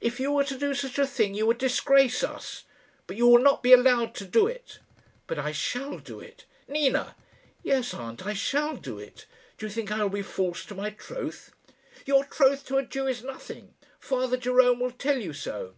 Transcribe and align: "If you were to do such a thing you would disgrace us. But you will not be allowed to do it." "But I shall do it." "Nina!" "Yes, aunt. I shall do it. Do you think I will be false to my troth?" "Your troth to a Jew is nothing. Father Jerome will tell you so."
"If 0.00 0.20
you 0.20 0.30
were 0.30 0.44
to 0.44 0.56
do 0.56 0.72
such 0.72 1.00
a 1.00 1.04
thing 1.04 1.34
you 1.34 1.46
would 1.46 1.58
disgrace 1.58 2.22
us. 2.22 2.62
But 3.08 3.16
you 3.16 3.26
will 3.26 3.42
not 3.42 3.60
be 3.60 3.72
allowed 3.72 4.14
to 4.14 4.24
do 4.24 4.46
it." 4.46 4.78
"But 5.26 5.36
I 5.36 5.50
shall 5.50 5.98
do 5.98 6.20
it." 6.20 6.44
"Nina!" 6.68 7.16
"Yes, 7.64 7.92
aunt. 7.92 8.24
I 8.24 8.34
shall 8.34 8.76
do 8.76 9.00
it. 9.00 9.26
Do 9.58 9.66
you 9.66 9.72
think 9.72 9.90
I 9.90 10.00
will 10.04 10.10
be 10.10 10.22
false 10.22 10.64
to 10.66 10.76
my 10.76 10.90
troth?" 10.90 11.50
"Your 12.06 12.22
troth 12.24 12.64
to 12.66 12.76
a 12.76 12.84
Jew 12.86 13.08
is 13.08 13.24
nothing. 13.24 13.74
Father 13.98 14.36
Jerome 14.36 14.78
will 14.78 14.92
tell 14.92 15.18
you 15.18 15.32
so." 15.32 15.74